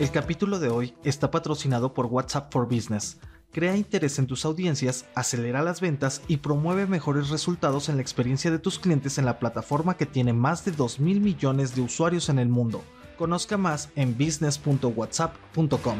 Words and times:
El 0.00 0.10
capítulo 0.10 0.58
de 0.58 0.70
hoy 0.70 0.92
está 1.04 1.30
patrocinado 1.30 1.94
por 1.94 2.06
WhatsApp 2.06 2.52
for 2.52 2.66
Business. 2.66 3.20
Crea 3.52 3.76
interés 3.76 4.18
en 4.18 4.26
tus 4.26 4.44
audiencias, 4.44 5.04
acelera 5.14 5.62
las 5.62 5.80
ventas 5.80 6.20
y 6.26 6.38
promueve 6.38 6.86
mejores 6.86 7.30
resultados 7.30 7.88
en 7.88 7.94
la 7.96 8.02
experiencia 8.02 8.50
de 8.50 8.58
tus 8.58 8.80
clientes 8.80 9.18
en 9.18 9.24
la 9.24 9.38
plataforma 9.38 9.96
que 9.96 10.04
tiene 10.04 10.32
más 10.32 10.64
de 10.64 10.72
2 10.72 10.98
mil 10.98 11.20
millones 11.20 11.76
de 11.76 11.82
usuarios 11.82 12.28
en 12.28 12.40
el 12.40 12.48
mundo. 12.48 12.82
Conozca 13.16 13.56
más 13.56 13.90
en 13.94 14.18
business.whatsapp.com. 14.18 15.98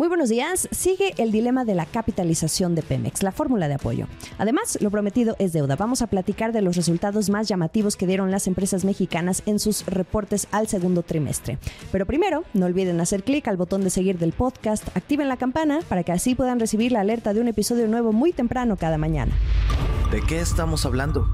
Muy 0.00 0.08
buenos 0.08 0.30
días. 0.30 0.66
Sigue 0.70 1.12
el 1.18 1.30
dilema 1.30 1.66
de 1.66 1.74
la 1.74 1.84
capitalización 1.84 2.74
de 2.74 2.80
Pemex, 2.80 3.22
la 3.22 3.32
fórmula 3.32 3.68
de 3.68 3.74
apoyo. 3.74 4.06
Además, 4.38 4.78
lo 4.80 4.90
prometido 4.90 5.36
es 5.38 5.52
deuda. 5.52 5.76
Vamos 5.76 6.00
a 6.00 6.06
platicar 6.06 6.52
de 6.52 6.62
los 6.62 6.74
resultados 6.74 7.28
más 7.28 7.48
llamativos 7.48 7.96
que 7.96 8.06
dieron 8.06 8.30
las 8.30 8.46
empresas 8.46 8.86
mexicanas 8.86 9.42
en 9.44 9.58
sus 9.58 9.84
reportes 9.84 10.48
al 10.52 10.68
segundo 10.68 11.02
trimestre. 11.02 11.58
Pero 11.92 12.06
primero, 12.06 12.44
no 12.54 12.64
olviden 12.64 12.98
hacer 12.98 13.24
clic 13.24 13.46
al 13.46 13.58
botón 13.58 13.84
de 13.84 13.90
seguir 13.90 14.18
del 14.18 14.32
podcast, 14.32 14.88
activen 14.96 15.28
la 15.28 15.36
campana 15.36 15.80
para 15.86 16.02
que 16.02 16.12
así 16.12 16.34
puedan 16.34 16.60
recibir 16.60 16.92
la 16.92 17.00
alerta 17.00 17.34
de 17.34 17.42
un 17.42 17.48
episodio 17.48 17.86
nuevo 17.86 18.14
muy 18.14 18.32
temprano 18.32 18.78
cada 18.78 18.96
mañana. 18.96 19.34
¿De 20.10 20.22
qué 20.22 20.40
estamos 20.40 20.86
hablando? 20.86 21.26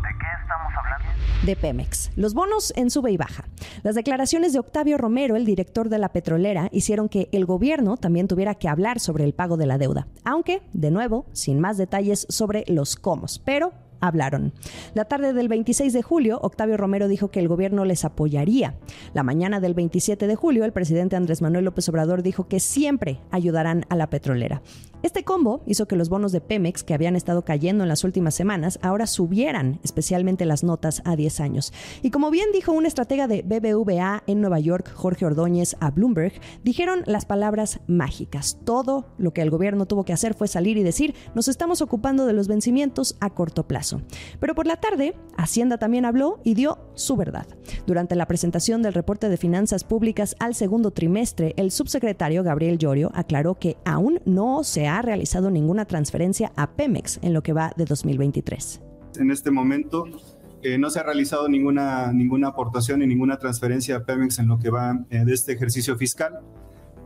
de 1.47 1.55
Pemex. 1.55 2.11
Los 2.17 2.35
bonos 2.35 2.73
en 2.77 2.91
sube 2.91 3.13
y 3.13 3.17
baja. 3.17 3.45
Las 3.87 3.95
declaraciones 3.95 4.53
de 4.53 4.59
Octavio 4.59 4.99
Romero, 4.99 5.37
el 5.37 5.45
director 5.45 5.89
de 5.89 5.99
la 5.99 6.09
petrolera, 6.09 6.69
hicieron 6.73 7.09
que 7.09 7.29
el 7.31 7.47
gobierno 7.47 7.97
también 7.97 8.27
tuviera 8.27 8.57
que 8.57 8.67
hablar 8.67 8.99
sobre 8.99 9.23
el 9.23 9.33
pago 9.33 9.57
de 9.57 9.67
la 9.67 9.79
deuda, 9.79 10.09
aunque, 10.25 10.61
de 10.73 10.91
nuevo, 10.91 11.27
sin 11.31 11.61
más 11.61 11.77
detalles 11.77 12.27
sobre 12.29 12.65
los 12.67 12.97
cómo. 12.97 13.27
Pero 13.45 13.71
hablaron. 14.01 14.53
La 14.95 15.05
tarde 15.05 15.33
del 15.33 15.47
26 15.47 15.93
de 15.93 16.03
julio, 16.03 16.41
Octavio 16.43 16.77
Romero 16.77 17.07
dijo 17.07 17.31
que 17.31 17.39
el 17.39 17.47
gobierno 17.47 17.85
les 17.85 18.05
apoyaría. 18.05 18.75
La 19.15 19.23
mañana 19.23 19.61
del 19.61 19.75
27 19.75 20.27
de 20.27 20.35
julio, 20.35 20.65
el 20.65 20.73
presidente 20.73 21.15
Andrés 21.15 21.41
Manuel 21.41 21.67
López 21.67 21.89
Obrador 21.89 22.25
dijo 22.25 22.49
que 22.49 22.59
siempre 22.59 23.21
ayudarán 23.31 23.85
a 23.89 23.95
la 23.95 24.11
petrolera. 24.11 24.63
Este 25.07 25.23
combo 25.23 25.63
hizo 25.67 25.87
que 25.87 25.95
los 25.95 26.09
bonos 26.09 26.33
de 26.33 26.41
Pemex, 26.41 26.83
que 26.83 26.93
habían 26.93 27.15
estado 27.15 27.45
cayendo 27.45 27.85
en 27.85 27.89
las 27.89 28.03
últimas 28.03 28.35
semanas, 28.35 28.81
ahora 28.83 29.07
subieran, 29.07 29.79
especialmente 29.85 30.45
las 30.47 30.65
notas 30.65 31.01
a 31.05 31.15
10 31.15 31.39
años. 31.39 31.73
Y 32.03 32.11
como 32.11 32.29
bien 32.33 32.49
dijo 32.53 32.73
un 32.73 32.87
estratega 32.87 33.29
de 33.29 33.43
BBVA 33.43 34.25
en 34.27 34.41
Nueva 34.41 34.59
York, 34.59 34.93
Jorge 34.93 35.25
Ordóñez, 35.25 35.77
a 35.79 35.93
Bloomberg, 35.93 36.33
dijeron 36.65 37.05
las 37.07 37.25
palabras 37.25 37.79
mágicas. 37.87 38.59
Todo 38.65 39.07
lo 39.17 39.33
que 39.33 39.43
el 39.43 39.51
gobierno 39.51 39.87
tuvo 39.87 40.05
que 40.05 40.13
hacer 40.13 40.35
fue 40.35 40.49
salir 40.49 40.77
y 40.77 40.83
decir, 40.83 41.15
nos 41.37 41.47
estamos 41.47 41.83
ocupando 41.83 42.27
de 42.27 42.33
los 42.33 42.49
vencimientos 42.49 43.15
a 43.21 43.31
corto 43.31 43.69
plazo. 43.69 44.03
Pero 44.41 44.57
por 44.57 44.67
la 44.67 44.75
tarde, 44.75 45.15
Hacienda 45.37 45.79
también 45.79 46.05
habló 46.05 46.41
y 46.43 46.55
dio 46.55 46.79
su 46.95 47.15
verdad. 47.15 47.47
Durante 47.87 48.17
la 48.17 48.27
presentación 48.27 48.83
del 48.83 48.95
reporte 48.95 49.29
de 49.29 49.37
finanzas 49.37 49.85
públicas 49.85 50.35
al 50.41 50.57
segundo 50.57 50.91
trimestre, 50.91 51.55
el 51.57 51.71
subsecretario 51.71 52.43
Gabriel 52.43 52.79
Llorio 52.79 53.13
aclaró 53.15 53.55
que 53.55 53.77
aún 53.85 54.21
no 54.25 54.65
se 54.65 54.89
ha 54.89 54.96
realizado 55.03 55.51
ninguna 55.51 55.85
transferencia 55.85 56.53
a 56.57 56.73
Pemex 56.73 57.19
en 57.23 57.33
lo 57.33 57.43
que 57.43 57.53
va 57.53 57.73
de 57.77 57.85
2023. 57.85 58.83
En 59.19 59.31
este 59.31 59.51
momento 59.51 60.05
eh, 60.63 60.79
no 60.79 60.91
se 60.91 61.01
ha 61.01 61.03
realizado 61.03 61.49
ninguna, 61.49 62.13
ninguna 62.13 62.49
aportación 62.49 63.03
y 63.03 63.07
ninguna 63.07 63.39
transferencia 63.39 63.97
a 63.97 64.05
Pemex 64.05 64.39
en 64.39 64.49
lo 64.49 64.59
que 64.59 64.71
va 64.71 65.05
eh, 65.11 65.25
de 65.25 65.33
este 65.33 65.53
ejercicio 65.53 65.97
fiscal 65.97 66.41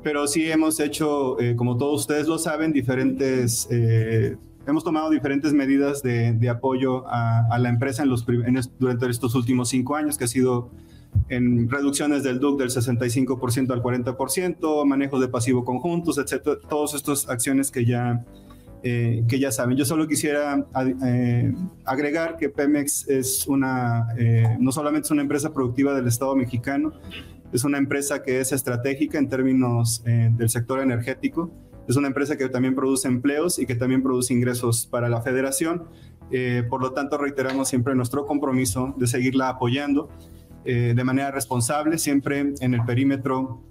pero 0.03 0.27
sí 0.27 0.51
hemos 0.51 0.81
hecho, 0.81 1.39
eh, 1.39 1.55
como 1.57 1.77
todos 1.77 2.01
ustedes 2.01 2.27
lo 2.27 2.39
saben, 2.39 2.73
diferentes 2.73 3.69
hemos 4.67 4.85
tomado 4.85 5.11
diferentes 5.11 5.53
medidas 5.53 6.03
de, 6.03 6.49
apoyo 6.49 7.05
a, 7.07 7.59
la 7.59 7.69
empresa 7.69 8.03
en 8.03 8.09
los, 8.09 8.25
durante 8.79 9.11
estos 9.11 9.35
últimos 9.35 9.69
cinco 9.69 9.97
años, 9.97 10.17
que 10.17 10.25
ha 10.25 10.29
sido 10.29 10.71
en 11.29 11.69
reducciones 11.69 12.23
del 12.23 12.41
DUC 12.41 12.59
del 12.59 12.71
65% 12.71 13.73
al 13.73 13.83
40%, 13.83 14.85
manejo 14.85 15.21
de 15.21 15.29
pasivo 15.29 15.65
conjuntos, 15.65 16.19
etcétera, 16.19 16.57
todas 16.69 16.95
estas 16.95 17.29
acciones 17.29 17.71
que 17.71 17.85
ya, 17.85 18.25
eh, 18.83 19.25
que 19.29 19.39
ya 19.39 19.53
saben. 19.53 19.77
Yo 19.77 19.85
solo 19.85 20.09
quisiera 20.09 20.67
eh, 21.05 21.53
agregar 21.85 22.37
que 22.37 22.49
Pemex 22.49 23.09
es 23.09 23.47
una, 23.47 24.09
eh, 24.19 24.57
no 24.59 24.73
solamente 24.73 25.07
es 25.07 25.11
una 25.11 25.23
empresa 25.23 25.53
productiva 25.53 25.95
del 25.95 26.07
Estado 26.07 26.35
mexicano, 26.35 26.93
es 27.53 27.65
una 27.65 27.79
empresa 27.79 28.23
que 28.23 28.41
es 28.41 28.53
estratégica 28.53 29.19
en 29.19 29.29
términos 29.29 30.05
del 30.05 30.49
sector 30.49 30.81
energético 30.81 31.51
es 31.91 31.97
una 31.97 32.07
empresa 32.07 32.37
que 32.37 32.49
también 32.49 32.77
produce 32.77 33.09
empleos 33.09 33.59
y 33.59 33.67
que 33.67 33.75
también 33.75 34.01
produce 34.01 34.33
ingresos 34.33 34.87
para 34.87 35.09
la 35.09 35.23
federación. 35.23 35.87
Eh, 36.31 36.63
por 36.71 36.81
lo 36.81 36.93
tanto, 36.93 37.19
reiteramos 37.19 37.69
siempre 37.69 37.97
nuestro 37.97 38.27
compromiso 38.27 38.95
de 38.97 39.09
seguirla 39.09 39.49
apoyando 39.49 40.09
eh, 40.65 40.93
de 40.95 41.05
manera 41.05 41.31
responsable, 41.31 41.99
siempre 41.99 42.55
en 42.61 42.75
el 42.75 42.85
perímetro 42.85 43.63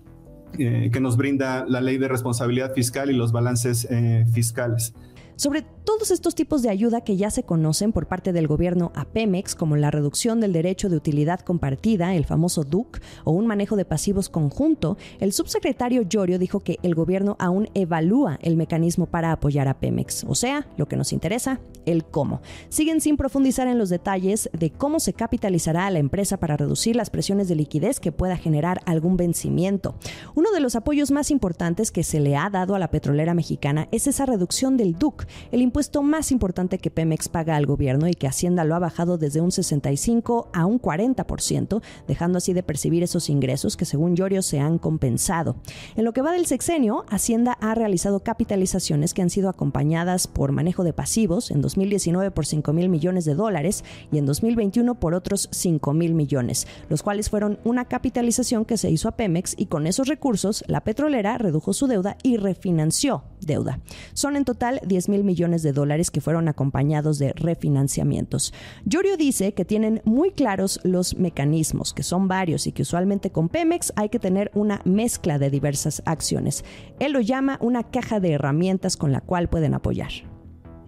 eh, 0.58 0.90
que 0.92 1.00
nos 1.00 1.18
brinda 1.18 1.66
la 1.68 1.82
ley 1.82 1.98
de 1.98 2.08
responsabilidad 2.08 2.74
fiscal 2.74 3.10
y 3.10 3.14
los 3.14 3.32
balances 3.32 3.88
fiscales. 4.34 4.94
Sobre 5.40 5.62
todos 5.62 6.12
estos 6.12 6.36
tipos 6.36 6.62
de 6.64 6.70
ayuda 6.70 7.00
que 7.00 7.16
ya 7.16 7.32
se 7.32 7.44
conocen 7.44 7.94
por 7.94 8.08
parte 8.08 8.34
del 8.34 8.46
gobierno 8.46 8.92
a 8.94 9.06
Pemex, 9.06 9.56
como 9.56 9.78
la 9.78 9.90
reducción 9.90 10.42
del 10.42 10.52
derecho 10.52 10.90
de 10.90 10.98
utilidad 10.98 11.40
compartida, 11.40 12.14
el 12.14 12.26
famoso 12.26 12.66
DUC, 12.66 13.00
o 13.24 13.32
un 13.32 13.48
manejo 13.48 13.78
de 13.78 13.86
pasivos 13.86 14.28
conjunto, 14.28 14.98
el 15.22 15.32
subsecretario 15.32 16.02
Llorio 16.02 16.40
dijo 16.40 16.60
que 16.60 16.78
el 16.84 16.94
gobierno 16.94 17.38
aún 17.40 17.70
evalúa 17.74 18.38
el 18.42 18.58
mecanismo 18.58 19.06
para 19.06 19.32
apoyar 19.32 19.70
a 19.70 19.80
Pemex. 19.80 20.26
O 20.26 20.36
sea, 20.36 20.68
lo 20.76 20.90
que 20.90 20.98
nos 20.98 21.14
interesa, 21.14 21.62
el 21.86 22.04
cómo. 22.04 22.42
Siguen 22.68 23.00
sin 23.00 23.16
profundizar 23.16 23.70
en 23.70 23.78
los 23.78 23.88
detalles 23.88 24.50
de 24.52 24.72
cómo 24.72 25.00
se 25.00 25.14
capitalizará 25.14 25.88
a 25.88 25.92
la 25.92 26.00
empresa 26.00 26.36
para 26.36 26.58
reducir 26.58 26.98
las 26.98 27.10
presiones 27.10 27.48
de 27.48 27.56
liquidez 27.56 28.02
que 28.02 28.12
pueda 28.12 28.36
generar 28.36 28.82
algún 28.86 29.16
vencimiento. 29.16 29.96
Uno 30.36 30.52
de 30.52 30.60
los 30.60 30.76
apoyos 30.76 31.12
más 31.12 31.32
importantes 31.32 31.92
que 31.92 32.04
se 32.04 32.20
le 32.20 32.36
ha 32.36 32.50
dado 32.50 32.76
a 32.76 32.80
la 32.80 32.92
petrolera 32.92 33.34
mexicana 33.34 33.88
es 33.94 34.06
esa 34.06 34.26
reducción 34.26 34.76
del 34.76 35.00
DUC, 35.00 35.29
el 35.52 35.62
impuesto 35.62 36.02
más 36.04 36.32
importante 36.32 36.78
que 36.78 36.92
Pemex 36.92 37.30
paga 37.30 37.56
al 37.56 37.66
gobierno 37.66 38.08
y 38.08 38.14
que 38.14 38.28
Hacienda 38.28 38.64
lo 38.64 38.76
ha 38.76 38.80
bajado 38.80 39.18
desde 39.18 39.42
un 39.42 39.52
65 39.52 40.50
a 40.54 40.66
un 40.66 40.82
40%, 40.82 41.82
dejando 42.08 42.38
así 42.38 42.54
de 42.54 42.64
percibir 42.64 43.04
esos 43.04 43.30
ingresos 43.30 43.78
que 43.78 43.86
según 43.86 44.16
Llorio 44.16 44.42
se 44.42 44.60
han 44.60 44.78
compensado. 44.78 45.56
En 45.96 46.06
lo 46.06 46.14
que 46.14 46.22
va 46.22 46.32
del 46.32 46.46
sexenio, 46.46 47.06
Hacienda 47.10 47.54
ha 47.54 47.76
realizado 47.76 48.22
capitalizaciones 48.22 49.14
que 49.14 49.22
han 49.22 49.30
sido 49.30 49.50
acompañadas 49.50 50.28
por 50.28 50.52
manejo 50.52 50.84
de 50.84 50.94
pasivos, 50.94 51.52
en 51.52 51.62
2019 51.62 52.32
por 52.32 52.46
5 52.46 52.74
mil 52.74 52.90
millones 52.90 53.26
de 53.26 53.36
dólares 53.36 53.84
y 54.12 54.18
en 54.18 54.26
2021 54.26 55.00
por 55.00 55.14
otros 55.14 55.50
5 55.52 55.94
mil 55.94 56.14
millones, 56.14 56.68
los 56.90 57.04
cuales 57.04 57.30
fueron 57.30 57.60
una 57.64 57.86
capitalización 57.86 58.66
que 58.66 58.78
se 58.78 58.90
hizo 58.90 59.08
a 59.08 59.16
Pemex 59.16 59.56
y 59.58 59.68
con 59.68 59.88
esos 59.88 60.08
recursos 60.08 60.64
la 60.68 60.84
petrolera 60.84 61.38
redujo 61.38 61.74
su 61.74 61.88
deuda 61.88 62.18
y 62.24 62.38
refinanció 62.38 63.24
deuda. 63.42 63.80
Son 64.14 64.36
en 64.36 64.46
total 64.46 64.82
10 64.86 65.10
mil 65.10 65.19
millones 65.24 65.64
de 65.64 65.74
dólares 65.74 66.12
que 66.12 66.22
fueron 66.22 66.48
acompañados 66.48 67.20
de 67.20 67.34
refinanciamientos. 67.34 68.54
Llorio 68.86 69.18
dice 69.18 69.54
que 69.54 69.66
tienen 69.66 70.02
muy 70.06 70.32
claros 70.32 70.80
los 70.84 71.18
mecanismos, 71.18 71.94
que 71.94 72.04
son 72.04 72.28
varios 72.28 72.68
y 72.68 72.72
que 72.72 72.84
usualmente 72.84 73.32
con 73.32 73.50
Pemex 73.50 73.94
hay 73.96 74.10
que 74.10 74.20
tener 74.20 74.52
una 74.54 74.82
mezcla 74.86 75.40
de 75.40 75.50
diversas 75.50 76.02
acciones. 76.06 76.64
Él 77.00 77.14
lo 77.14 77.22
llama 77.22 77.58
una 77.62 77.84
caja 77.84 78.20
de 78.20 78.34
herramientas 78.34 78.98
con 78.98 79.12
la 79.12 79.22
cual 79.22 79.50
pueden 79.50 79.74
apoyar 79.74 80.12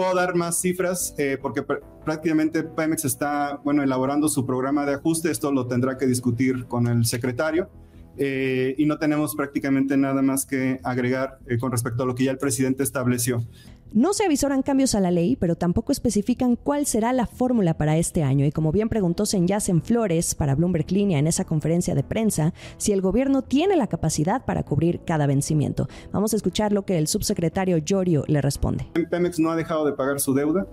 puedo 0.01 0.15
dar 0.15 0.33
más 0.33 0.59
cifras 0.59 1.13
eh, 1.19 1.37
porque 1.39 1.61
prácticamente 1.61 2.63
Pemex 2.63 3.05
está 3.05 3.61
bueno 3.63 3.83
elaborando 3.83 4.29
su 4.29 4.47
programa 4.47 4.83
de 4.83 4.95
ajuste. 4.95 5.29
Esto 5.29 5.51
lo 5.51 5.67
tendrá 5.67 5.95
que 5.95 6.07
discutir 6.07 6.65
con 6.65 6.87
el 6.87 7.05
secretario. 7.05 7.69
Eh, 8.17 8.73
y 8.77 8.85
no 8.87 8.97
tenemos 8.97 9.35
prácticamente 9.35 9.95
nada 9.97 10.21
más 10.21 10.45
que 10.45 10.79
agregar 10.83 11.39
eh, 11.47 11.57
con 11.57 11.71
respecto 11.71 12.03
a 12.03 12.05
lo 12.05 12.15
que 12.15 12.23
ya 12.25 12.31
el 12.31 12.39
presidente 12.39 12.81
estableció. 12.81 13.45
No 13.93 14.13
se 14.13 14.23
avisoran 14.23 14.61
cambios 14.61 14.95
a 14.95 15.01
la 15.01 15.11
ley, 15.11 15.35
pero 15.35 15.57
tampoco 15.57 15.91
especifican 15.91 16.55
cuál 16.55 16.85
será 16.85 17.11
la 17.11 17.27
fórmula 17.27 17.73
para 17.73 17.97
este 17.97 18.23
año. 18.23 18.45
Y 18.45 18.51
como 18.53 18.71
bien 18.71 18.87
preguntó 18.87 19.25
Senyacen 19.25 19.81
Flores 19.81 20.33
para 20.33 20.55
Bloomberg 20.55 20.89
Línea 20.93 21.19
en 21.19 21.27
esa 21.27 21.43
conferencia 21.43 21.93
de 21.93 22.01
prensa, 22.01 22.53
si 22.77 22.93
el 22.93 23.01
gobierno 23.01 23.41
tiene 23.41 23.75
la 23.75 23.87
capacidad 23.87 24.45
para 24.45 24.63
cubrir 24.63 25.01
cada 25.05 25.27
vencimiento. 25.27 25.89
Vamos 26.13 26.31
a 26.31 26.37
escuchar 26.37 26.71
lo 26.71 26.85
que 26.85 26.97
el 26.97 27.07
subsecretario 27.07 27.79
Llorio 27.79 28.23
le 28.27 28.41
responde. 28.41 28.87
Pemex 29.09 29.39
no 29.39 29.51
ha 29.51 29.57
dejado 29.57 29.85
de 29.85 29.91
pagar 29.91 30.21
su 30.21 30.33
deuda. 30.33 30.67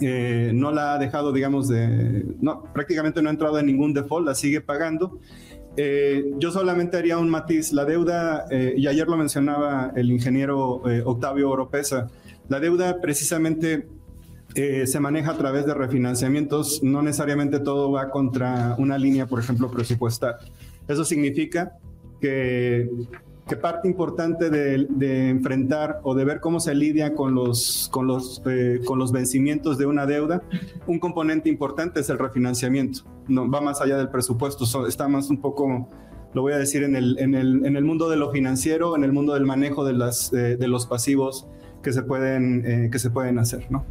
Eh, 0.00 0.50
no 0.52 0.72
la 0.72 0.94
ha 0.94 0.98
dejado, 0.98 1.32
digamos, 1.32 1.68
de. 1.68 2.34
No, 2.40 2.64
prácticamente 2.72 3.22
no 3.22 3.28
ha 3.28 3.32
entrado 3.32 3.60
en 3.60 3.66
ningún 3.66 3.94
default, 3.94 4.26
la 4.26 4.34
sigue 4.34 4.60
pagando. 4.60 5.20
Eh, 5.76 6.32
yo 6.38 6.50
solamente 6.50 6.96
haría 6.96 7.16
un 7.16 7.30
matiz. 7.30 7.72
La 7.72 7.84
deuda, 7.84 8.46
eh, 8.50 8.74
y 8.76 8.88
ayer 8.88 9.06
lo 9.06 9.16
mencionaba 9.16 9.92
el 9.94 10.10
ingeniero 10.10 10.82
Octavio 11.04 11.48
Oropesa, 11.50 12.08
la 12.50 12.60
deuda 12.60 13.00
precisamente 13.00 13.88
se 14.54 15.00
maneja 15.00 15.30
a 15.30 15.38
través 15.38 15.64
de 15.64 15.72
refinanciamientos. 15.72 16.82
No 16.82 17.00
necesariamente 17.02 17.60
todo 17.60 17.92
va 17.92 18.10
contra 18.10 18.74
una 18.78 18.98
línea, 18.98 19.26
por 19.26 19.38
ejemplo, 19.38 19.70
presupuestal. 19.70 20.34
Eso 20.88 21.04
significa 21.04 21.78
que 22.20 22.90
parte 23.56 23.88
importante 23.88 24.50
de, 24.50 25.28
enfrentar 25.28 26.00
o 26.02 26.14
de 26.14 26.24
ver 26.24 26.40
cómo 26.40 26.60
se 26.60 26.74
lidia 26.74 27.14
con 27.14 27.34
los, 27.34 27.88
con, 27.92 28.06
los, 28.06 28.42
eh, 28.46 28.80
con 28.84 28.98
los 28.98 29.12
vencimientos 29.12 29.78
de 29.78 29.86
una 29.86 30.06
deuda, 30.06 30.42
un 30.86 30.98
componente 30.98 31.48
importante 31.48 32.00
es 32.00 32.10
el 32.10 32.18
refinanciamiento. 32.18 33.02
No, 33.28 33.50
va 33.50 33.60
más 33.60 33.80
allá 33.80 33.96
del 33.96 34.08
presupuesto, 34.08 34.64
está 34.86 35.08
más 35.08 35.30
un 35.30 35.40
poco, 35.40 35.88
lo 36.34 36.42
voy 36.42 36.52
a 36.52 36.58
decir, 36.58 36.82
en 36.82 36.96
el, 36.96 37.18
en 37.18 37.34
el, 37.34 37.64
en 37.64 37.76
el 37.76 37.84
mundo 37.84 38.08
de 38.08 38.16
lo 38.16 38.30
financiero, 38.30 38.96
en 38.96 39.04
el 39.04 39.12
mundo 39.12 39.34
del 39.34 39.44
manejo 39.44 39.84
de, 39.84 39.92
las, 39.94 40.32
eh, 40.32 40.56
de 40.56 40.68
los 40.68 40.86
pasivos 40.86 41.46
que 41.82 41.92
se 41.92 42.02
pueden, 42.02 42.64
eh, 42.66 42.88
que 42.90 42.98
se 42.98 43.10
pueden 43.10 43.38
hacer. 43.38 43.66
¿no? 43.70 43.84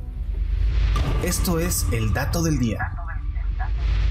Esto 1.24 1.60
es 1.60 1.86
el 1.92 2.14
dato 2.14 2.44
del 2.44 2.60
día. 2.60 2.92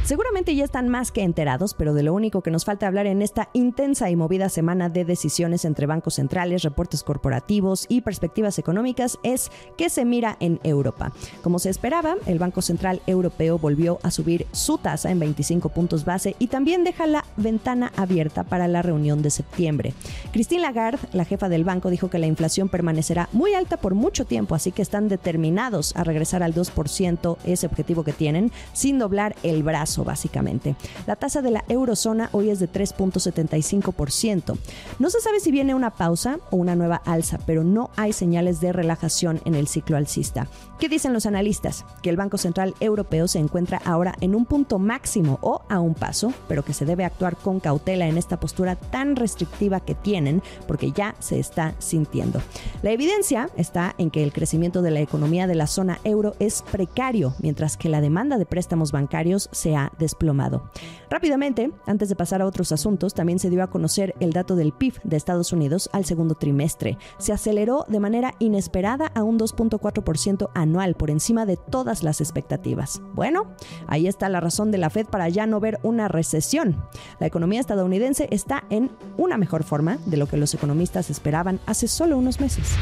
Seguramente 0.09 0.55
ya 0.55 0.65
están 0.65 0.89
más 0.89 1.13
que 1.13 1.23
enterados, 1.23 1.75
pero 1.75 1.93
de 1.93 2.03
lo 2.03 2.15
único 2.15 2.41
que 2.41 2.51
nos 2.51 2.65
falta 2.65 2.87
hablar 2.87 3.07
en 3.07 3.21
esta 3.21 3.51
intensa 3.53 4.09
y 4.09 4.17
movida 4.17 4.49
semana 4.49 4.89
de 4.89 5.05
decisiones 5.05 5.67
entre 5.67 5.85
bancos 5.85 6.15
centrales, 6.15 6.63
reportes 6.63 7.03
corporativos 7.03 7.85
y 7.91 8.01
perspectivas 8.01 8.59
económicas 8.59 9.19
es 9.23 9.51
que 9.77 9.91
se 9.91 10.07
mira 10.07 10.39
en 10.41 10.61
Europa. 10.63 11.13
Como 11.43 11.59
se 11.59 11.69
esperaba, 11.69 12.17
el 12.25 12.39
Banco 12.39 12.63
Central 12.63 13.03
Europeo 13.07 13.59
volvió 13.59 13.99
a 14.03 14.11
subir 14.11 14.47
su 14.53 14.79
tasa 14.79 15.11
en 15.11 15.19
25 15.19 15.69
puntos 15.69 16.07
base 16.07 16.37
y 16.39 16.47
también 16.47 16.85
deja 16.85 17.07
la 17.07 17.27
ventana 17.37 17.93
abierta 17.95 18.45
para 18.45 18.67
la 18.67 18.81
reunión 18.81 19.21
de 19.21 19.29
septiembre. 19.29 19.93
Christine 20.33 20.63
Lagarde, 20.63 21.07
la 21.13 21.27
jefa 21.27 21.51
del 21.51 21.65
banco, 21.65 21.91
dijo 21.91 22.09
que 22.09 22.19
la 22.19 22.27
inflación 22.27 22.71
permanecerá 22.71 23.29
muy 23.33 23.53
alta 23.53 23.77
por 23.77 23.93
mucho 23.93 24.25
tiempo, 24.25 24.55
así 24.55 24.73
que 24.73 24.81
están 24.81 25.09
determinados 25.09 25.95
a 25.97 26.03
regresar 26.03 26.43
al 26.43 26.55
2%, 26.55 27.37
ese 27.45 27.67
objetivo 27.67 28.05
que 28.05 28.15
tienen, 28.15 28.53
sin 28.73 28.99
doblar 28.99 29.37
el 29.43 29.63
brazo 29.63 29.98
básicamente. 30.05 30.77
La 31.07 31.17
tasa 31.17 31.43
de 31.43 31.51
la 31.51 31.65
eurozona 31.69 32.31
hoy 32.33 32.51
es 32.51 32.59
de 32.59 32.71
3.75%. 32.71 34.57
No 34.99 35.11
se 35.11 35.21
sabe 35.21 35.41
si 35.41 35.51
viene 35.51 35.75
una 35.75 35.91
pausa 35.91 36.39
o 36.51 36.57
una 36.57 36.77
nueva 36.77 37.03
alza, 37.05 37.39
pero 37.47 37.65
no 37.65 37.91
hay 37.97 38.13
señales 38.13 38.61
de 38.61 38.73
relajación 38.73 39.41
en 39.45 39.55
el 39.55 39.69
ciclo 39.69 39.97
alcista. 39.97 40.49
¿Qué 40.79 40.89
dicen 40.89 41.13
los 41.13 41.27
analistas? 41.27 41.85
Que 42.03 42.11
el 42.11 42.17
Banco 42.17 42.39
Central 42.39 42.75
Europeo 42.81 43.29
se 43.29 43.39
encuentra 43.39 43.81
ahora 43.85 44.15
en 44.21 44.35
un 44.35 44.45
punto 44.45 44.79
máximo 44.79 45.39
o 45.43 45.63
a 45.69 45.81
un 45.81 45.95
paso, 45.95 46.33
pero 46.47 46.65
que 46.65 46.73
se 46.73 46.85
debe 46.85 47.05
actuar 47.05 47.37
con 47.37 47.61
cautela 47.61 48.07
en 48.07 48.17
esta 48.17 48.39
postura 48.39 48.77
tan 48.77 49.17
restrictiva 49.17 49.81
que 49.81 49.95
tienen, 49.95 50.43
porque 50.67 50.93
ya 50.93 51.15
se 51.19 51.39
está 51.39 51.75
sintiendo. 51.79 52.41
La 52.83 52.91
evidencia 52.91 53.51
está 53.57 53.95
en 53.99 54.11
que 54.11 54.23
el 54.23 54.33
crecimiento 54.33 54.83
de 54.83 54.91
la 54.91 55.01
economía 55.01 55.47
de 55.47 55.55
la 55.55 55.67
zona 55.67 55.99
euro 56.05 56.35
es 56.39 56.63
precario, 56.71 57.35
mientras 57.41 57.77
que 57.77 57.89
la 57.89 58.01
demanda 58.01 58.39
de 58.39 58.47
préstamos 58.47 58.93
bancarios 58.93 59.49
se 59.53 59.75
ha 59.75 59.88
desplomado. 59.99 60.71
Rápidamente, 61.11 61.73
antes 61.87 62.09
de 62.09 62.17
pasar 62.17 62.43
a 62.43 62.47
otros 62.47 62.73
asuntos, 62.73 63.15
también 63.15 63.39
se 63.39 63.51
dio 63.51 63.63
a 63.63 63.71
conocer 63.71 64.15
el 64.21 64.33
dato 64.33 64.57
del 64.57 64.73
PIB 64.73 65.01
de 65.05 65.17
Estados 65.17 65.53
Unidos 65.53 65.89
al 65.93 66.05
segundo 66.05 66.35
trimestre. 66.35 66.99
Se 67.19 67.33
aceleró 67.33 67.85
de 67.89 68.01
manera 68.01 68.35
inesperada 68.39 69.07
a 69.15 69.23
un 69.23 69.39
2.4% 69.39 70.51
anual, 70.55 70.95
por 70.95 71.11
encima 71.11 71.47
de 71.47 71.57
todas 71.57 72.03
las 72.03 72.21
expectativas. 72.21 73.01
Bueno, 73.15 73.47
ahí 73.87 74.07
está 74.07 74.29
la 74.29 74.41
razón 74.41 74.71
de 74.71 74.79
la 74.79 74.91
Fed 74.91 75.07
para 75.07 75.29
ya 75.29 75.47
no 75.47 75.61
ver 75.61 75.79
una 75.83 76.09
recesión. 76.09 76.77
La 77.21 77.27
economía 77.27 77.61
estadounidense 77.61 78.29
está 78.31 78.65
en 78.71 78.91
una 79.17 79.39
mejor 79.39 79.65
forma 79.65 79.99
de 80.07 80.17
lo 80.17 80.27
que 80.27 80.37
los 80.37 80.55
economistas 80.55 81.11
esperaban 81.11 81.61
hace 81.67 81.89
solo 81.89 82.19
unos 82.19 82.41
meses. 82.41 82.75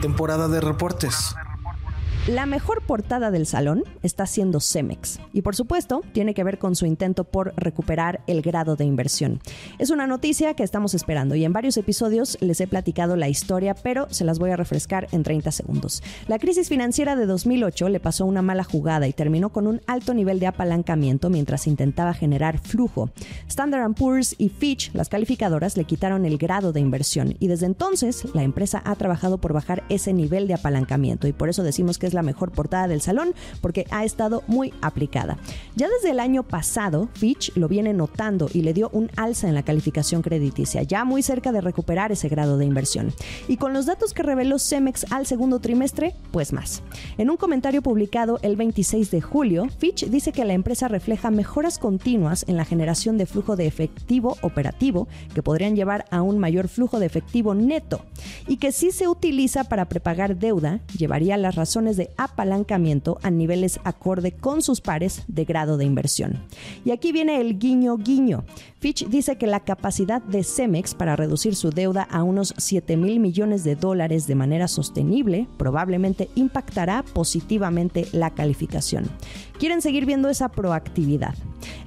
Temporada 0.00 0.48
de 0.48 0.60
reportes. 0.60 1.34
La 2.26 2.44
mejor 2.44 2.82
portada 2.82 3.30
del 3.30 3.46
salón 3.46 3.84
está 4.02 4.26
siendo 4.26 4.58
Cemex 4.58 5.20
y 5.32 5.42
por 5.42 5.54
supuesto 5.54 6.02
tiene 6.10 6.34
que 6.34 6.42
ver 6.42 6.58
con 6.58 6.74
su 6.74 6.84
intento 6.84 7.22
por 7.22 7.54
recuperar 7.56 8.20
el 8.26 8.42
grado 8.42 8.74
de 8.74 8.84
inversión. 8.84 9.40
Es 9.78 9.90
una 9.90 10.08
noticia 10.08 10.54
que 10.54 10.64
estamos 10.64 10.94
esperando 10.94 11.36
y 11.36 11.44
en 11.44 11.52
varios 11.52 11.76
episodios 11.76 12.36
les 12.40 12.60
he 12.60 12.66
platicado 12.66 13.14
la 13.14 13.28
historia, 13.28 13.76
pero 13.76 14.08
se 14.10 14.24
las 14.24 14.40
voy 14.40 14.50
a 14.50 14.56
refrescar 14.56 15.06
en 15.12 15.22
30 15.22 15.52
segundos. 15.52 16.02
La 16.26 16.40
crisis 16.40 16.68
financiera 16.68 17.14
de 17.14 17.26
2008 17.26 17.90
le 17.90 18.00
pasó 18.00 18.26
una 18.26 18.42
mala 18.42 18.64
jugada 18.64 19.06
y 19.06 19.12
terminó 19.12 19.50
con 19.50 19.68
un 19.68 19.80
alto 19.86 20.12
nivel 20.12 20.40
de 20.40 20.48
apalancamiento 20.48 21.30
mientras 21.30 21.68
intentaba 21.68 22.12
generar 22.12 22.58
flujo. 22.58 23.08
Standard 23.48 23.94
Poor's 23.94 24.34
y 24.36 24.48
Fitch, 24.48 24.92
las 24.94 25.08
calificadoras, 25.08 25.76
le 25.76 25.84
quitaron 25.84 26.24
el 26.24 26.38
grado 26.38 26.72
de 26.72 26.80
inversión 26.80 27.36
y 27.38 27.46
desde 27.46 27.66
entonces 27.66 28.24
la 28.34 28.42
empresa 28.42 28.82
ha 28.84 28.96
trabajado 28.96 29.38
por 29.38 29.52
bajar 29.52 29.84
ese 29.90 30.12
nivel 30.12 30.48
de 30.48 30.54
apalancamiento 30.54 31.28
y 31.28 31.32
por 31.32 31.48
eso 31.48 31.62
decimos 31.62 31.98
que 31.98 32.08
es 32.08 32.15
la 32.16 32.22
mejor 32.22 32.50
portada 32.50 32.88
del 32.88 33.00
salón 33.00 33.34
porque 33.60 33.86
ha 33.90 34.04
estado 34.04 34.42
muy 34.48 34.74
aplicada. 34.82 35.38
Ya 35.76 35.88
desde 35.88 36.10
el 36.10 36.18
año 36.18 36.42
pasado, 36.42 37.08
Fitch 37.14 37.56
lo 37.56 37.68
viene 37.68 37.92
notando 37.92 38.48
y 38.52 38.62
le 38.62 38.72
dio 38.72 38.90
un 38.92 39.10
alza 39.16 39.46
en 39.48 39.54
la 39.54 39.62
calificación 39.62 40.22
crediticia, 40.22 40.82
ya 40.82 41.04
muy 41.04 41.22
cerca 41.22 41.52
de 41.52 41.60
recuperar 41.60 42.10
ese 42.10 42.28
grado 42.28 42.58
de 42.58 42.64
inversión. 42.64 43.12
Y 43.46 43.56
con 43.56 43.72
los 43.72 43.86
datos 43.86 44.12
que 44.12 44.22
reveló 44.22 44.58
Cemex 44.58 45.06
al 45.12 45.26
segundo 45.26 45.60
trimestre, 45.60 46.14
pues 46.32 46.52
más. 46.52 46.82
En 47.18 47.30
un 47.30 47.36
comentario 47.36 47.82
publicado 47.82 48.38
el 48.42 48.56
26 48.56 49.10
de 49.10 49.20
julio, 49.20 49.68
Fitch 49.78 50.06
dice 50.06 50.32
que 50.32 50.44
la 50.44 50.54
empresa 50.54 50.88
refleja 50.88 51.30
mejoras 51.30 51.78
continuas 51.78 52.44
en 52.48 52.56
la 52.56 52.64
generación 52.64 53.18
de 53.18 53.26
flujo 53.26 53.56
de 53.56 53.66
efectivo 53.66 54.36
operativo 54.42 55.08
que 55.34 55.42
podrían 55.42 55.76
llevar 55.76 56.06
a 56.10 56.22
un 56.22 56.38
mayor 56.38 56.68
flujo 56.68 56.98
de 56.98 57.06
efectivo 57.06 57.54
neto 57.54 58.04
y 58.46 58.56
que 58.56 58.72
si 58.72 58.90
se 58.90 59.08
utiliza 59.08 59.64
para 59.64 59.88
prepagar 59.88 60.36
deuda, 60.36 60.80
llevaría 60.96 61.36
las 61.36 61.54
razones 61.54 61.96
de 61.96 62.05
apalancamiento 62.16 63.18
a 63.22 63.30
niveles 63.30 63.80
acorde 63.84 64.32
con 64.32 64.62
sus 64.62 64.80
pares 64.80 65.22
de 65.28 65.44
grado 65.44 65.76
de 65.76 65.84
inversión. 65.84 66.42
Y 66.84 66.90
aquí 66.90 67.12
viene 67.12 67.40
el 67.40 67.58
guiño 67.58 67.96
guiño. 67.96 68.44
Fitch 68.78 69.08
dice 69.08 69.36
que 69.36 69.46
la 69.46 69.60
capacidad 69.60 70.22
de 70.22 70.44
Cemex 70.44 70.94
para 70.94 71.16
reducir 71.16 71.56
su 71.56 71.70
deuda 71.70 72.02
a 72.02 72.22
unos 72.22 72.54
7 72.56 72.96
mil 72.96 73.20
millones 73.20 73.64
de 73.64 73.74
dólares 73.74 74.26
de 74.26 74.34
manera 74.34 74.68
sostenible 74.68 75.48
probablemente 75.56 76.28
impactará 76.34 77.02
positivamente 77.02 78.06
la 78.12 78.30
calificación. 78.30 79.04
Quieren 79.58 79.82
seguir 79.82 80.06
viendo 80.06 80.28
esa 80.28 80.48
proactividad. 80.48 81.34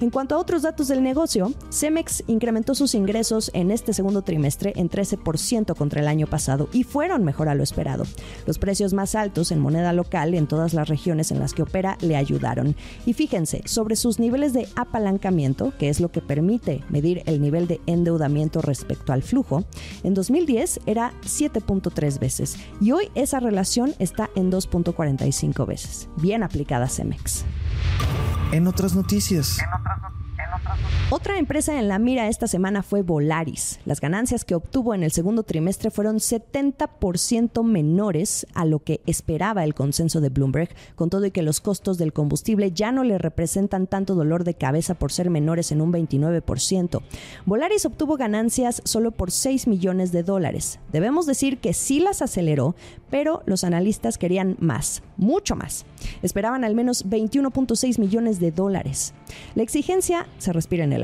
En 0.00 0.10
cuanto 0.10 0.34
a 0.34 0.38
otros 0.38 0.62
datos 0.62 0.88
del 0.88 1.02
negocio, 1.02 1.52
Cemex 1.70 2.24
incrementó 2.26 2.74
sus 2.74 2.94
ingresos 2.94 3.50
en 3.54 3.70
este 3.70 3.92
segundo 3.92 4.22
trimestre 4.22 4.72
en 4.76 4.88
13% 4.88 5.76
contra 5.76 6.00
el 6.00 6.08
año 6.08 6.26
pasado 6.26 6.68
y 6.72 6.84
fueron 6.84 7.24
mejor 7.24 7.48
a 7.48 7.54
lo 7.54 7.62
esperado. 7.62 8.04
Los 8.46 8.58
precios 8.58 8.92
más 8.92 9.14
altos 9.14 9.52
en 9.52 9.60
moneda 9.60 9.92
local 9.92 10.34
en 10.34 10.46
todas 10.46 10.74
las 10.74 10.88
regiones 10.88 11.30
en 11.30 11.38
las 11.38 11.54
que 11.54 11.62
opera 11.62 11.96
le 12.00 12.16
ayudaron. 12.16 12.76
Y 13.06 13.12
fíjense, 13.12 13.62
sobre 13.66 13.96
sus 13.96 14.18
niveles 14.18 14.52
de 14.52 14.68
apalancamiento, 14.76 15.72
que 15.78 15.88
es 15.88 16.00
lo 16.00 16.10
que 16.10 16.20
permite 16.20 16.84
medir 16.88 17.22
el 17.26 17.40
nivel 17.40 17.66
de 17.66 17.80
endeudamiento 17.86 18.62
respecto 18.62 19.12
al 19.12 19.22
flujo, 19.22 19.64
en 20.02 20.14
2010 20.14 20.80
era 20.86 21.12
7.3 21.22 22.18
veces 22.18 22.56
y 22.80 22.92
hoy 22.92 23.10
esa 23.14 23.40
relación 23.40 23.94
está 23.98 24.30
en 24.34 24.50
2.45 24.50 25.66
veces. 25.66 26.08
Bien 26.16 26.42
aplicada 26.42 26.88
Cemex. 26.88 27.44
En 28.52 28.66
otras 28.66 28.94
noticias. 28.96 29.58
Otra 31.12 31.38
empresa 31.38 31.76
en 31.76 31.88
la 31.88 31.98
mira 31.98 32.28
esta 32.28 32.46
semana 32.46 32.84
fue 32.84 33.02
Volaris. 33.02 33.80
Las 33.84 34.00
ganancias 34.00 34.44
que 34.44 34.54
obtuvo 34.54 34.94
en 34.94 35.02
el 35.02 35.10
segundo 35.10 35.42
trimestre 35.42 35.90
fueron 35.90 36.18
70% 36.18 37.64
menores 37.64 38.46
a 38.54 38.64
lo 38.64 38.78
que 38.78 39.00
esperaba 39.06 39.64
el 39.64 39.74
consenso 39.74 40.20
de 40.20 40.28
Bloomberg, 40.28 40.68
con 40.94 41.10
todo 41.10 41.26
y 41.26 41.32
que 41.32 41.42
los 41.42 41.60
costos 41.60 41.98
del 41.98 42.12
combustible 42.12 42.70
ya 42.70 42.92
no 42.92 43.02
le 43.02 43.18
representan 43.18 43.88
tanto 43.88 44.14
dolor 44.14 44.44
de 44.44 44.54
cabeza 44.54 44.94
por 44.94 45.10
ser 45.10 45.30
menores 45.30 45.72
en 45.72 45.80
un 45.80 45.92
29%. 45.92 47.02
Volaris 47.44 47.86
obtuvo 47.86 48.16
ganancias 48.16 48.80
solo 48.84 49.10
por 49.10 49.32
6 49.32 49.66
millones 49.66 50.12
de 50.12 50.22
dólares. 50.22 50.78
Debemos 50.92 51.26
decir 51.26 51.58
que 51.58 51.74
sí 51.74 51.98
las 51.98 52.22
aceleró, 52.22 52.76
pero 53.10 53.42
los 53.46 53.64
analistas 53.64 54.16
querían 54.16 54.56
más, 54.60 55.02
mucho 55.16 55.56
más. 55.56 55.86
Esperaban 56.22 56.62
al 56.62 56.76
menos 56.76 57.04
21.6 57.04 57.98
millones 57.98 58.38
de 58.38 58.52
dólares. 58.52 59.12
La 59.56 59.64
exigencia 59.64 60.28
se 60.38 60.52
respira 60.52 60.84
en 60.84 60.92
el 60.92 60.99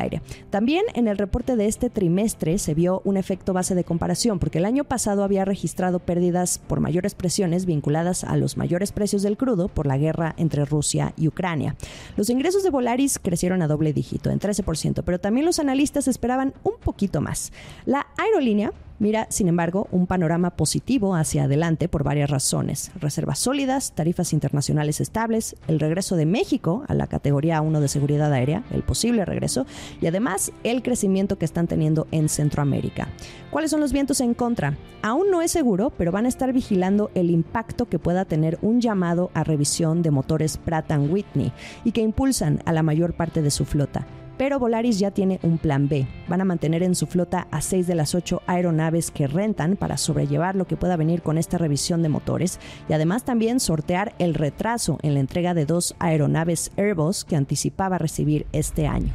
También 0.50 0.85
en 0.95 1.09
el 1.09 1.19
reporte 1.19 1.57
de 1.57 1.67
este 1.67 1.91
trimestre 1.91 2.59
se 2.59 2.75
vio 2.75 3.00
un 3.05 3.17
efecto 3.17 3.53
base 3.53 3.75
de 3.75 3.85
comparación, 3.85 4.38
porque 4.38 4.59
el 4.59 4.65
año 4.65 4.85
pasado 4.85 5.25
había 5.25 5.45
registrado 5.45 5.99
pérdidas 5.99 6.59
por 6.59 6.81
mayores 6.81 7.15
presiones 7.15 7.67
vinculadas 7.67 8.25
a 8.25 8.37
los 8.37 8.57
mayores 8.57 8.93
precios 8.93 9.23
del 9.23 9.37
crudo 9.37 9.69
por 9.69 9.87
la 9.87 9.99
guerra 9.99 10.35
entre 10.37 10.65
Rusia 10.65 11.12
y 11.17 11.29
Ucrania. 11.29 11.76
Los 12.17 12.31
ingresos 12.31 12.62
de 12.62 12.71
Volaris 12.71 13.19
crecieron 13.19 13.62
a 13.62 13.69
doble 13.69 13.93
dígito, 13.93 14.31
en 14.31 14.38
13%, 14.38 15.03
pero 15.05 15.19
también 15.19 15.47
los 15.47 15.59
analistas 15.59 16.09
esperaban 16.09 16.55
un 16.62 16.75
poquito 16.83 17.21
más. 17.21 17.53
La 17.85 18.07
aerolínea 18.19 18.73
mira, 18.99 19.26
sin 19.31 19.49
embargo, 19.49 19.88
un 19.91 20.07
panorama 20.07 20.50
positivo 20.50 21.15
hacia 21.15 21.45
adelante 21.45 21.88
por 21.88 22.05
varias 22.05 22.31
razones. 22.31 22.91
Reservas 23.00 23.38
sólidas, 23.38 23.93
tarifas 23.93 24.33
internacionales 24.33 25.00
estables, 25.00 25.57
el 25.69 25.81
regreso 25.81 26.17
de 26.17 26.26
México 26.26 26.85
a 26.88 26.95
la 26.95 27.07
categoría 27.07 27.61
1 27.61 27.81
de 27.81 27.88
seguridad 27.88 28.33
aérea, 28.33 28.65
el 28.71 28.83
posible 28.83 29.25
regreso, 29.25 29.67
y 30.00 30.07
además 30.07 30.53
el 30.65 30.83
crecimiento 30.83 31.38
que 31.38 31.45
están 31.45 31.67
teniendo 31.67 32.07
en 32.11 32.29
Centroamérica. 32.29 33.09
¿Cuáles 33.50 33.71
son 33.71 33.81
los 33.81 33.93
vientos 33.93 34.21
en 34.21 34.35
contra? 34.35 34.76
Aún 35.03 35.31
no 35.31 35.43
es 35.43 35.50
seguro, 35.50 35.93
pero 35.97 36.12
van 36.12 36.26
a 36.26 36.29
estar 36.29 36.53
vigilando 36.53 37.11
el 37.15 37.31
impacto 37.31 37.87
que 37.87 37.99
pueda 37.99 38.25
tener 38.25 38.59
un 38.62 38.81
llamado 38.81 39.31
a 39.35 39.45
revisión 39.45 40.03
de 40.03 40.11
motores 40.11 40.57
Pratt 40.57 40.91
Whitney 40.91 41.53
y 41.85 41.93
que 41.93 42.00
impulsan 42.00 42.62
a 42.65 42.73
la 42.73 42.83
mayor 42.83 43.15
parte 43.15 43.43
de 43.43 43.50
su 43.50 43.65
flota. 43.65 44.07
Pero 44.38 44.59
Volaris 44.59 44.99
ya 44.99 45.11
tiene 45.11 45.40
un 45.43 45.59
plan 45.59 45.88
B. 45.88 46.07
Van 46.28 46.40
a 46.40 46.45
mantener 46.45 46.83
en 46.83 46.95
su 46.95 47.07
flota 47.07 47.47
a 47.50 47.61
seis 47.61 47.87
de 47.87 47.95
las 47.95 48.14
ocho 48.14 48.43
aeronaves 48.47 49.11
que 49.11 49.26
rentan 49.26 49.76
para 49.76 49.97
sobrellevar 49.97 50.57
lo 50.57 50.66
que 50.66 50.76
pueda 50.76 50.97
venir 50.97 51.23
con 51.23 51.38
esta 51.38 51.59
revisión 51.59 52.02
de 52.02 52.09
motores 52.09 52.59
y 52.88 52.93
además 52.93 53.25
también 53.25 53.61
sortear 53.61 54.14
el 54.19 54.35
retraso 54.35 54.99
en 55.02 55.14
la 55.14 55.21
entrega 55.21 55.55
de 55.55 55.66
dos 55.66 55.95
aeronaves 55.99 56.73
Airbus 56.76 57.25
que 57.25 57.37
anticipaba 57.37 57.99
recibir 57.99 58.47
este 58.52 58.87
año. 58.87 59.12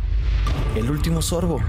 El 0.75 0.89
último 0.89 1.21
sorbo. 1.21 1.59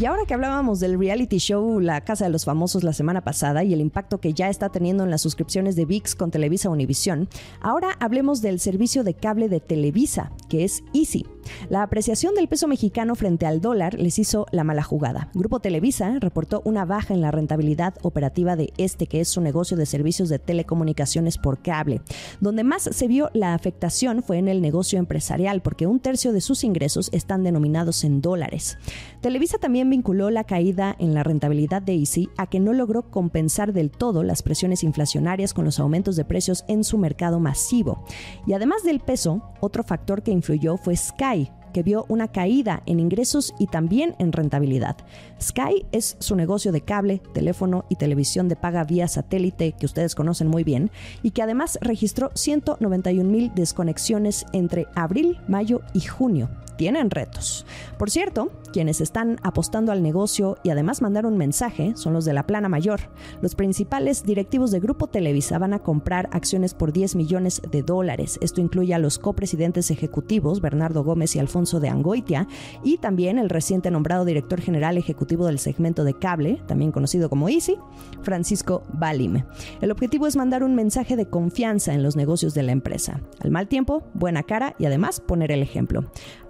Y 0.00 0.06
ahora 0.06 0.24
que 0.26 0.34
hablábamos 0.34 0.80
del 0.80 0.98
reality 0.98 1.38
show 1.38 1.78
La 1.78 2.00
Casa 2.00 2.24
de 2.24 2.30
los 2.30 2.44
Famosos 2.44 2.82
la 2.82 2.92
semana 2.92 3.20
pasada 3.20 3.62
y 3.62 3.72
el 3.72 3.80
impacto 3.80 4.18
que 4.18 4.34
ya 4.34 4.50
está 4.50 4.68
teniendo 4.68 5.04
en 5.04 5.10
las 5.10 5.22
suscripciones 5.22 5.76
de 5.76 5.84
VIX 5.84 6.16
con 6.16 6.32
Televisa 6.32 6.68
Univisión, 6.68 7.28
ahora 7.60 7.90
hablemos 8.00 8.42
del 8.42 8.58
servicio 8.58 9.04
de 9.04 9.14
cable 9.14 9.48
de 9.48 9.60
Televisa, 9.60 10.32
que 10.48 10.64
es 10.64 10.82
Easy. 10.92 11.24
La 11.68 11.82
apreciación 11.82 12.34
del 12.34 12.48
peso 12.48 12.68
mexicano 12.68 13.14
frente 13.14 13.46
al 13.46 13.60
dólar 13.60 13.94
les 13.94 14.18
hizo 14.18 14.46
la 14.52 14.64
mala 14.64 14.82
jugada. 14.82 15.30
Grupo 15.34 15.60
Televisa 15.60 16.18
reportó 16.20 16.62
una 16.64 16.84
baja 16.84 17.14
en 17.14 17.20
la 17.20 17.30
rentabilidad 17.30 17.94
operativa 18.02 18.56
de 18.56 18.72
este, 18.76 19.06
que 19.06 19.20
es 19.20 19.28
su 19.28 19.40
negocio 19.40 19.76
de 19.76 19.86
servicios 19.86 20.28
de 20.28 20.38
telecomunicaciones 20.38 21.38
por 21.38 21.62
cable. 21.62 22.00
Donde 22.40 22.64
más 22.64 22.82
se 22.82 23.08
vio 23.08 23.30
la 23.34 23.54
afectación 23.54 24.22
fue 24.22 24.38
en 24.38 24.48
el 24.48 24.60
negocio 24.60 24.98
empresarial, 24.98 25.62
porque 25.62 25.86
un 25.86 26.00
tercio 26.00 26.32
de 26.32 26.40
sus 26.40 26.64
ingresos 26.64 27.08
están 27.12 27.42
denominados 27.44 28.04
en 28.04 28.20
dólares. 28.20 28.78
Televisa 29.20 29.58
también 29.58 29.90
vinculó 29.90 30.30
la 30.30 30.44
caída 30.44 30.94
en 30.98 31.14
la 31.14 31.22
rentabilidad 31.22 31.82
de 31.82 31.94
Easy 31.94 32.28
a 32.36 32.46
que 32.46 32.60
no 32.60 32.72
logró 32.72 33.10
compensar 33.10 33.72
del 33.72 33.90
todo 33.90 34.22
las 34.22 34.42
presiones 34.42 34.84
inflacionarias 34.84 35.54
con 35.54 35.64
los 35.64 35.80
aumentos 35.80 36.16
de 36.16 36.24
precios 36.24 36.64
en 36.68 36.84
su 36.84 36.98
mercado 36.98 37.40
masivo. 37.40 38.04
Y 38.46 38.52
además 38.52 38.82
del 38.82 39.00
peso, 39.00 39.42
otro 39.60 39.82
factor 39.82 40.22
que 40.22 40.30
influyó 40.30 40.76
fue 40.76 40.96
Sky 40.96 41.33
que 41.74 41.82
vio 41.82 42.06
una 42.08 42.28
caída 42.28 42.82
en 42.86 43.00
ingresos 43.00 43.52
y 43.58 43.66
también 43.66 44.14
en 44.18 44.32
rentabilidad. 44.32 44.96
Sky 45.42 45.84
es 45.92 46.16
su 46.20 46.36
negocio 46.36 46.72
de 46.72 46.80
cable, 46.80 47.20
teléfono 47.34 47.84
y 47.90 47.96
televisión 47.96 48.48
de 48.48 48.56
paga 48.56 48.84
vía 48.84 49.08
satélite 49.08 49.72
que 49.72 49.84
ustedes 49.84 50.14
conocen 50.14 50.48
muy 50.48 50.64
bien 50.64 50.90
y 51.22 51.32
que 51.32 51.42
además 51.42 51.78
registró 51.82 52.30
191 52.34 53.28
mil 53.28 53.52
desconexiones 53.54 54.46
entre 54.52 54.86
abril, 54.94 55.38
mayo 55.48 55.82
y 55.92 56.00
junio 56.00 56.48
tienen 56.76 57.10
retos. 57.10 57.66
Por 57.98 58.10
cierto, 58.10 58.50
quienes 58.72 59.00
están 59.00 59.38
apostando 59.42 59.92
al 59.92 60.02
negocio 60.02 60.58
y 60.62 60.70
además 60.70 61.00
mandar 61.00 61.26
un 61.26 61.36
mensaje 61.36 61.92
son 61.96 62.12
los 62.12 62.24
de 62.24 62.32
la 62.32 62.46
plana 62.46 62.68
mayor. 62.68 63.00
Los 63.40 63.54
principales 63.54 64.24
directivos 64.24 64.70
de 64.70 64.80
Grupo 64.80 65.06
Televisa 65.06 65.58
van 65.58 65.74
a 65.74 65.78
comprar 65.78 66.28
acciones 66.32 66.74
por 66.74 66.92
10 66.92 67.14
millones 67.14 67.62
de 67.70 67.82
dólares. 67.82 68.38
Esto 68.40 68.60
incluye 68.60 68.94
a 68.94 68.98
los 68.98 69.18
copresidentes 69.18 69.90
ejecutivos 69.90 70.60
Bernardo 70.60 71.04
Gómez 71.04 71.36
y 71.36 71.38
Alfonso 71.38 71.80
de 71.80 71.88
Angoitia 71.88 72.48
y 72.82 72.98
también 72.98 73.38
el 73.38 73.50
reciente 73.50 73.90
nombrado 73.90 74.24
director 74.24 74.60
general 74.60 74.98
ejecutivo 74.98 75.46
del 75.46 75.58
segmento 75.58 76.04
de 76.04 76.14
cable, 76.14 76.60
también 76.66 76.92
conocido 76.92 77.28
como 77.28 77.48
Easy, 77.48 77.76
Francisco 78.22 78.82
Balim. 78.92 79.44
El 79.80 79.90
objetivo 79.90 80.26
es 80.26 80.36
mandar 80.36 80.64
un 80.64 80.74
mensaje 80.74 81.16
de 81.16 81.26
confianza 81.26 81.94
en 81.94 82.02
los 82.02 82.16
negocios 82.16 82.54
de 82.54 82.62
la 82.62 82.72
empresa. 82.72 83.20
Al 83.40 83.50
mal 83.50 83.68
tiempo, 83.68 84.02
buena 84.14 84.42
cara 84.42 84.74
y 84.78 84.86
además 84.86 85.20
poner 85.20 85.52
el 85.52 85.62
ejemplo. 85.62 86.04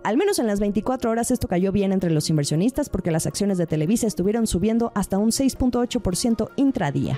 Al 0.04 0.18
menos 0.18 0.38
en 0.38 0.46
las 0.46 0.60
24 0.60 1.10
horas 1.10 1.30
esto 1.30 1.48
cayó 1.48 1.72
bien 1.72 1.90
entre 1.90 2.10
los 2.10 2.28
inversionistas 2.28 2.90
porque 2.90 3.10
las 3.10 3.26
acciones 3.26 3.56
de 3.56 3.66
Televisa 3.66 4.06
estuvieron 4.06 4.46
subiendo 4.46 4.92
hasta 4.94 5.16
un 5.16 5.30
6.8% 5.30 6.50
intradía. 6.56 7.16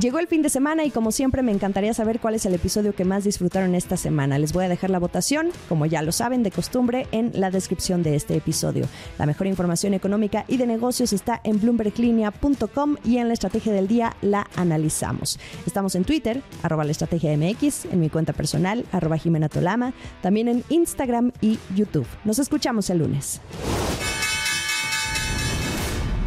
Llegó 0.00 0.20
el 0.20 0.28
fin 0.28 0.42
de 0.42 0.48
semana 0.48 0.84
y 0.84 0.92
como 0.92 1.10
siempre 1.10 1.42
me 1.42 1.50
encantaría 1.50 1.92
saber 1.92 2.20
cuál 2.20 2.36
es 2.36 2.46
el 2.46 2.54
episodio 2.54 2.94
que 2.94 3.04
más 3.04 3.24
disfrutaron 3.24 3.74
esta 3.74 3.96
semana. 3.96 4.38
Les 4.38 4.52
voy 4.52 4.64
a 4.64 4.68
dejar 4.68 4.90
la 4.90 5.00
votación, 5.00 5.48
como 5.68 5.86
ya 5.86 6.02
lo 6.02 6.12
saben 6.12 6.44
de 6.44 6.52
costumbre, 6.52 7.08
en 7.10 7.32
la 7.34 7.50
descripción 7.50 8.04
de 8.04 8.14
este 8.14 8.36
episodio. 8.36 8.86
La 9.18 9.26
mejor 9.26 9.48
información 9.48 9.94
económica 9.94 10.44
y 10.46 10.56
de 10.56 10.68
negocios 10.68 11.12
está 11.12 11.40
en 11.42 11.60
bloomberglinea.com 11.60 12.96
y 13.04 13.16
en 13.16 13.26
la 13.26 13.34
estrategia 13.34 13.72
del 13.72 13.88
día 13.88 14.14
la 14.22 14.46
analizamos. 14.54 15.40
Estamos 15.66 15.96
en 15.96 16.04
Twitter, 16.04 16.42
arroba 16.62 16.84
la 16.84 16.92
estrategia 16.92 17.36
MX, 17.36 17.86
en 17.86 17.98
mi 17.98 18.08
cuenta 18.08 18.32
personal, 18.32 18.84
arroba 18.92 19.16
Jimena 19.16 19.48
Tolama, 19.48 19.94
también 20.22 20.46
en 20.46 20.62
Instagram 20.68 21.32
y 21.40 21.58
YouTube. 21.74 22.06
Nos 22.24 22.38
escuchamos 22.38 22.88
el 22.90 22.98
lunes. 22.98 23.40